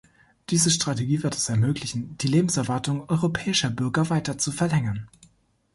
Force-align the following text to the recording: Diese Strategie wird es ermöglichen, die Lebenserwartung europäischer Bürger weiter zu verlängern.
Diese 0.49 0.71
Strategie 0.71 1.21
wird 1.21 1.35
es 1.35 1.47
ermöglichen, 1.47 2.17
die 2.17 2.27
Lebenserwartung 2.27 3.07
europäischer 3.07 3.69
Bürger 3.69 4.09
weiter 4.09 4.35
zu 4.39 4.51
verlängern. 4.51 5.07